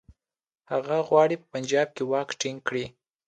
[0.71, 2.85] هغه غواړي په پنجاب کې واک ټینګ کړي.